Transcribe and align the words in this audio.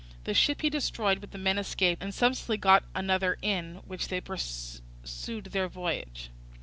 The 0.23 0.33
ship 0.33 0.61
he 0.63 0.69
destroyed, 0.71 1.21
but 1.21 1.29
the 1.29 1.37
men 1.37 1.59
escaped, 1.59 2.01
and 2.01 2.11
subsequently 2.11 2.57
got 2.57 2.83
another 2.95 3.37
in 3.43 3.81
which 3.85 4.07
they 4.07 4.19
pursued 4.19 4.81
their 5.51 5.67
voyage. 5.67 6.31